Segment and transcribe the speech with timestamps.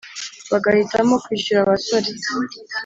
[0.51, 2.09] bagahitamo kwishyura abasore.